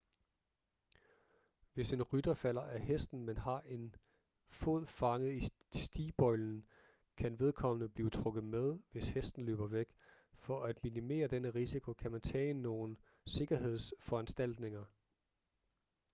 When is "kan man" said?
11.93-12.21